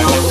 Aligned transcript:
Face 0.08 0.29